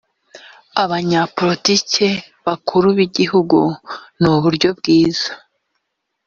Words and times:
abanyapolitiki 0.83 2.09
bakuru 2.45 2.87
b 2.97 2.99
igihugu 3.07 3.59
n 4.21 4.23
uburyo 4.33 4.69
bwiza 4.77 5.29